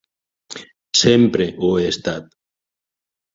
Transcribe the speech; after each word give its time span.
Sempre 1.01 1.47
ho 1.61 1.69
he 1.81 1.85
estat. 1.91 2.33